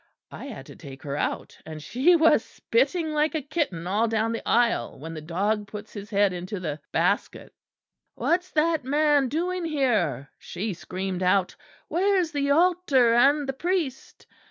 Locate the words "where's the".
11.87-12.49